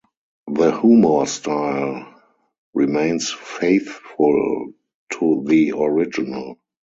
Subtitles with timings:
[0.51, 2.07] The humour style
[2.73, 4.73] remains faithful
[5.13, 6.57] to the original.